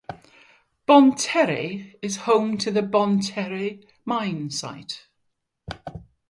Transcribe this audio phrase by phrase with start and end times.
[0.87, 5.05] Bonne Terre is home to the Bonne Terre Mine site.